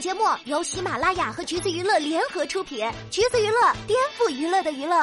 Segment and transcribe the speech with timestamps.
[0.00, 4.94] 节目由喜马拉雅和橘子娱乐联合出品，橘子娱乐颠覆娱乐的娱乐。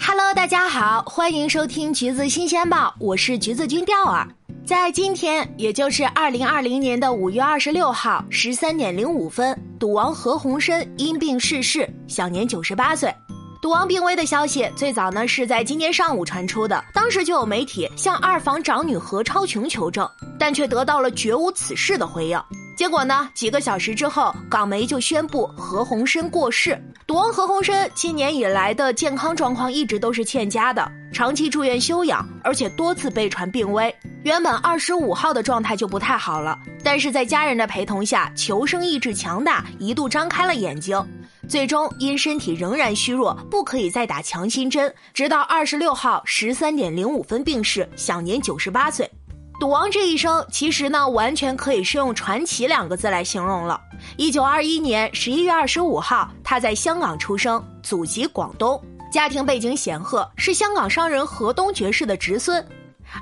[0.00, 4.26] Hello，大家好，欢迎收听橘子新鲜报，我是橘子君钓儿。
[4.66, 13.14] 在今天，也就是二零二零年的五月二十六号十三点零五分，赌王何鸿燊因病逝世，享年九十八岁。
[13.62, 20.10] 赌王病危的消息最早呢是在今天上午传出的，当时就有媒体向二房长女何超琼求证，
[20.40, 22.42] 但却得到了绝无此事的回应。
[22.76, 26.76] 结果呢，几个小时之后，港媒就宣布何鸿燊过世。
[27.06, 33.94] 赌王何鸿燊今年以来的健康状况一直都是欠佳的，长期住院休养，而且多次被传病危。
[34.24, 41.00] 原本二十五号的状态就不太好了，但是在家人的陪同下，求生意志强大，一度张开了眼睛。
[41.46, 49.08] 最终因身体仍然虚弱，不可以再打强心针，直到二十六号十三点零五分病逝，享年九十八岁。
[49.60, 53.80] 赌王这一生其实呢，完全可以是用传奇两个字来形容了。
[54.16, 58.80] 一九二一年十一月二十五号，他在香港出生，祖籍广东，
[59.12, 62.66] 家庭背景显赫，是香港商人何东爵士的侄孙。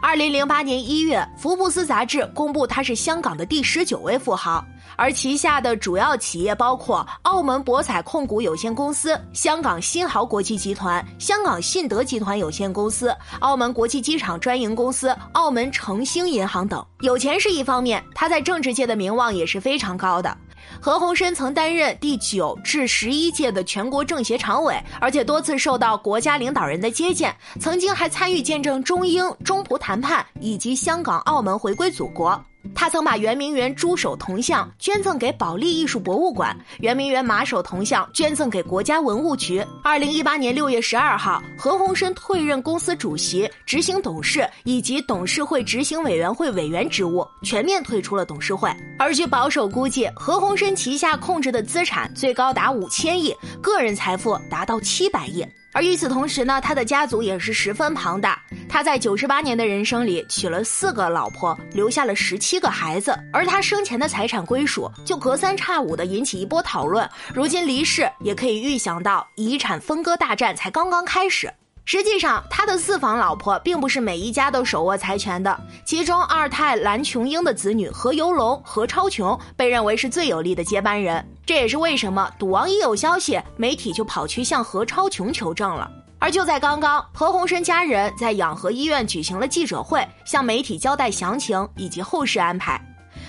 [0.01, 4.65] 二零零八年一月，福布斯杂志公布他是香港的第十九位富豪。
[4.97, 16.85] 而旗下的主要企业包括澳门博彩控股有限公司、香港新豪国际集团、香港信德集团有限公司、澳门国际机场专营公司、澳门诚兴银行等。
[17.01, 20.37] 有钱是一方面，他在政治界的名望也是非常高的。
[20.81, 32.43] 何鸿燊曾担任第九至十一届的全国政协常委，而且多次受到国家领导人的接见，曾经还参与见证中英、中葡谈判以及香港、澳门回归祖国。
[32.75, 39.65] 他曾把圆明园猪首铜像捐赠给保利艺术博物馆，圆明园马首铜像捐赠给国家文物局。
[39.83, 48.71] 二零一八年六月十二号，何鸿燊退任公司主席、执行董事以及董事会执行委员会委员职务，全面退出了董事会。
[48.99, 55.47] 而据保守估计，何鸿燊旗下控制的资产最高达五千亿，个人财富达到七百亿。
[55.73, 58.41] 而与此同时呢，他的家族也是十分庞大。
[58.69, 63.19] 他在九十八年的人生里娶了四个老婆，留下了十七个孩子。
[63.33, 67.09] 而他生前的财产归属就隔三差五的引起一波讨论。
[67.35, 71.53] 如今离世，也可以预想到遗产分割大战才刚刚开始。
[71.85, 75.59] 实际上，他的四房老婆并不是每一家都手握财权的。
[75.85, 81.27] 其中，二太蓝琼英的子女何猷龙、何超琼被认为是最有力的接班人。
[81.45, 85.91] 这也是为什么赌王一有消息，媒体就跑去向何超琼求证了。
[86.19, 92.81] 而就在刚刚，何鸿燊家人在养和医院举行了记者会，向媒体交代详情以及后事安排。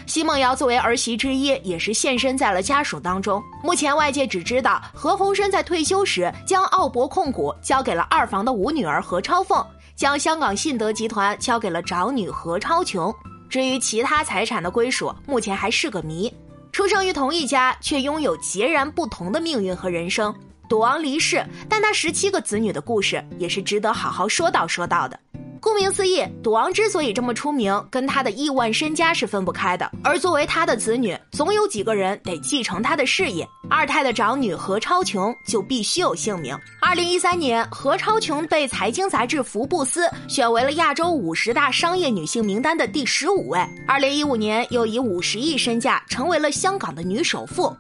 [0.06, 3.42] 奚梦瑶作为儿媳之一，也是现身在了家属当中。
[3.64, 9.66] 目前外界只知道何鸿燊在退休时将澳博控股交给了二房的五女儿何超凤，
[9.96, 13.12] 将香港信德集团交给了长女何超琼。
[13.50, 16.32] 至于其他财产的归属，目前还是个谜。
[16.74, 20.34] 出生于同一家，却拥有截然不同的命运和人生。
[20.68, 25.20] 赌王离世，但他十七个子女的故事也是值得好好说道说道的。
[25.64, 29.90] 顾名思义，赌王之所以这么出名，跟他的亿万身家是分不开的。
[30.04, 33.48] 而作为他的子女，总有几个人得继承他的事业。
[33.70, 36.54] 二太的长女何超琼就必须有姓名。
[36.82, 43.66] 二零一三年，何超琼被财经杂志《福布斯》选为了亚洲五十大商业女性名单的第十五位。
[43.88, 47.74] 二零一五年，又以五十亿身价成为了香港的女首富。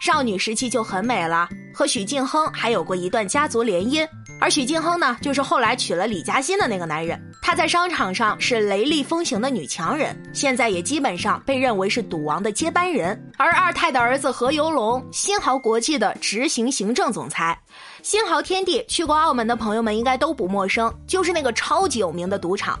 [0.00, 4.06] 少女时期就很美了，和许晋亨还有过一段家族联姻。
[4.44, 7.18] 而许晋亨呢，就是后来娶了李嘉欣的那个男人。
[7.40, 13.18] 他在商场上是雷厉风行的女强人，现在也基本上被认为是赌王的接班人。
[13.38, 17.58] 而二太的儿子何猷龙，新濠国际的执行行政总裁。
[18.02, 22.78] 新濠天地去过澳门的朋友们应该都不陌生，就是那个超级有名的赌场。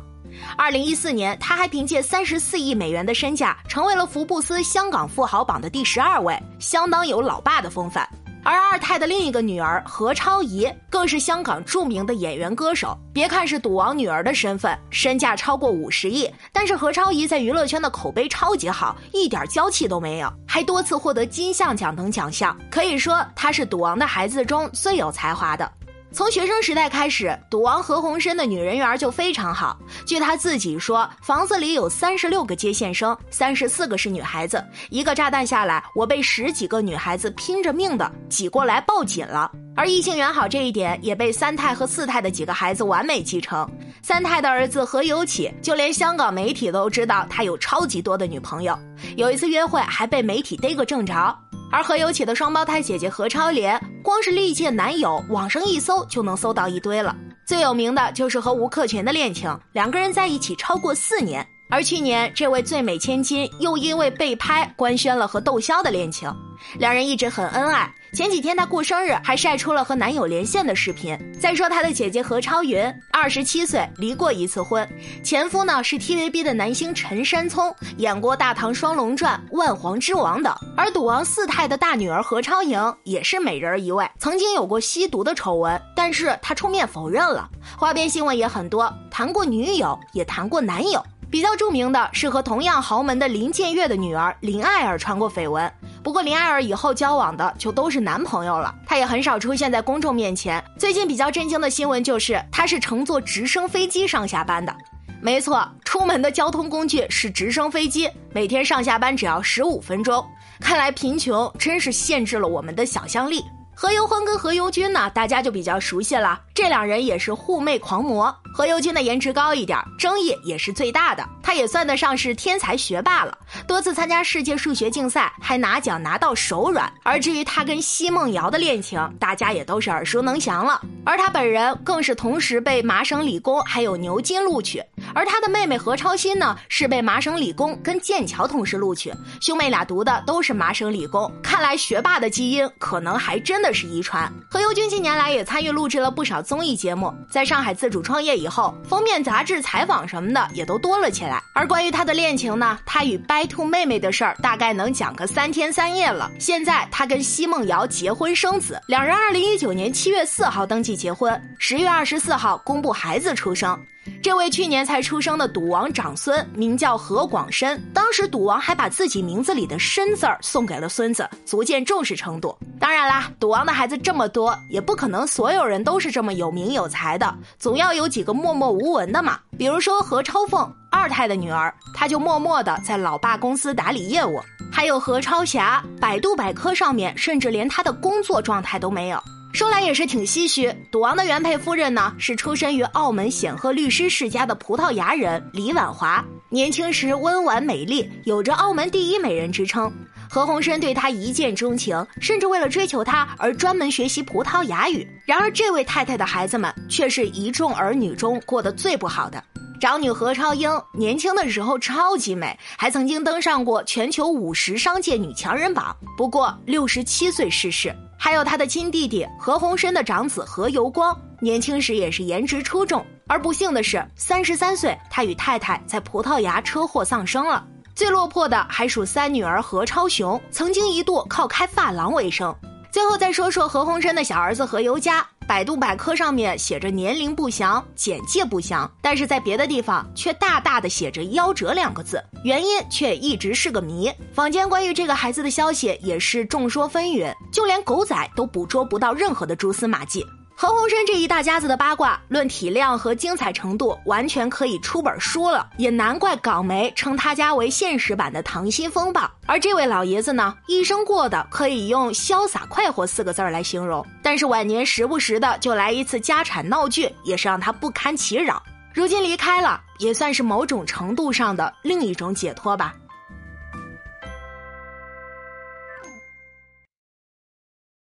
[0.58, 8.06] 二零一四年，他还凭借三十四亿美元的身价，成为了福布斯香港富豪榜的第十二位，相当有老爸的风范。
[8.44, 12.96] 而二太的另一个女儿何超仪，更是香港著名的演员歌手。
[13.12, 25.70] 别看是赌王女儿的身份，身价超过五十亿，但是何超仪在娱乐圈的口碑超级好，一点娇气都没有，还多次获得金像奖等奖项，可以说她是赌王的孩子中最有才华的。
[26.14, 29.76] 从学生时代开始，赌王何鸿燊的女人缘就非常好。
[30.06, 34.64] 据他自己说，房子里有三十六个接线生，三十四个是女孩子。
[34.90, 39.50] 一个炸弹下来，我被十几个女孩子拼着命的挤过来抱紧了。
[39.74, 43.68] 而异性缘好这一点，也被三太和四太的几个孩子完美继承。
[44.00, 48.78] 三太的儿子何有启，就连香港媒体都知道他有超级多的女朋友。
[49.16, 51.36] 有一次约会，还被媒体逮个正着。
[51.74, 57.12] 而何猷启的双胞胎姐姐何超莲，光是历届男友，网上一搜就能搜到一堆了。
[57.44, 61.44] 最有名的就是和吴克群的恋情，两个人在一起超过四年。
[61.68, 66.32] 而去年，这位最美千金又因为被拍官宣了和窦骁的恋情，
[66.78, 67.92] 两人一直很恩爱。
[68.14, 71.18] 前几天她过生日，还晒出了和男友连线的视频。
[71.40, 72.80] 再说她的姐姐何超云，
[73.10, 74.88] 二十七岁，离过一次婚，
[75.24, 80.54] 前夫呢是 TVB 的男星陈山聪，演过《大唐双龙传》《万皇之王》等。
[80.76, 87.50] 而赌王四太的大女儿何超莹也是美人儿一位，曾经有过吸毒的丑闻，但是她出面否认了。
[87.76, 91.04] 花边新闻也很多，谈过女友，也谈过男友。
[91.30, 95.72] 比较著名的是和同样豪门的林建岳的女儿林爱儿传过绯闻，
[96.04, 100.62] 不过林爱儿以后交往的就都是男朋友了，她也很少出现在公众面前。
[100.78, 104.76] 最近比较震惊的新闻就是，她是乘坐直升飞机上下班的。
[105.22, 110.22] 没错，出门的交通工具是直升飞机，每天上下班只要十五分钟。
[110.60, 113.42] 看来贫穷真是限制了我们的想象力。
[113.74, 116.38] 何猷欢跟何猷君呢，大家就比较熟悉了。
[116.52, 118.36] 这两人也是护妹狂魔。
[118.56, 121.28] 何猷君的颜值高一点，争议也是最大的。
[121.42, 123.36] 他也算得上是天才学霸了，
[123.66, 126.90] 多次参加世界数学竞赛，还拿奖拿到手软。
[127.02, 130.80] 而至于他跟奚梦瑶的恋情，大家也都是耳熟能详了。
[131.04, 134.80] 而他本人更是同时被麻省理工还有牛津录取。
[135.12, 141.28] 而他的妹妹何超欣呢，是被麻省理工跟剑桥同时录取，兄妹俩读的都是麻省理工。
[141.42, 144.32] 看来学霸的基因可能还真的是遗传。
[144.48, 151.42] 何猷君近年来也参与录制了不少综艺节目，在上海自主创业以以后，封面杂志采访什么的也都多了起来。
[151.54, 156.30] 而关于他的恋情呢，他与白兔妹妹的事儿大概能讲个三天三夜了。
[156.38, 163.82] 现在他跟奚梦瑶结婚生子，两人二零一九年七月四号登记结婚，十月二十四号公布孩子出生。
[164.22, 172.56] 这位去年才出生的赌王长孙名叫何广深，当时赌王还把自己名字里的“深”字儿送给了孙子，足见重视程度。
[172.80, 179.38] 当然啦，赌王的孩子这么多，也不可能所有人都是这么有名有才的，总要有几个默默无闻的嘛。
[179.58, 184.40] 比如说何超凤，二太的女儿，她就默默的在老爸公司打理业务；
[184.72, 189.22] 还有何超霞，百度百科上面甚至连她的工作状态都没有。
[189.54, 196.24] 说来也是挺唏嘘，赌王的原配夫人呢，是出身于澳门显赫律师世家的葡萄牙人李婉华。
[196.48, 199.92] 年轻时温婉美丽，有着澳门第一美人之称。
[200.28, 205.06] 何鸿燊对她一见钟情，甚至为了追求她而专门学习葡萄牙语。
[205.24, 209.40] 然而，这位太太的孩子们却是一众儿女中过得最不好的。
[209.80, 215.94] 长女何超英年轻的时候超级美，还曾经登上过全球五十商界女强人榜。
[216.16, 217.94] 不过，六十七岁逝世。
[218.16, 227.62] 还有他的亲弟弟何鸿燊的长子何猷光，年轻时也是颜值出众，而不幸的是，三十三岁他与太太在葡萄牙车祸丧生了。
[227.94, 232.54] 最落魄的还属三女儿何超雄，曾经一度靠开发廊为生。
[232.90, 235.26] 最后再说说何鸿燊的小儿子何猷佳。
[235.46, 244.10] 百度百科上面写着年龄不详，简介不详，但是在别的地方却大大的写着夭折两个字，原因却一直是个谜。
[244.32, 250.24] 坊间关于这个孩子的消息也是众说纷纭，就连狗仔都捕捉不到任何的蛛丝马迹。
[250.56, 255.68] 何鸿燊这一大家子的八卦，论体量和精彩程度，完全可以出本书了。
[255.78, 259.22] 也难怪港媒称他家为现实版的《溏心风暴》。
[259.46, 264.06] 而这位老爷子呢，一生过的可以用潇洒快活四个字来形容。
[264.22, 268.62] 但是晚年时不时的就来一次家产闹剧，也是让他不堪其扰。
[268.94, 272.94] 如今离开了，也算是某种程度上的另一种解脱吧。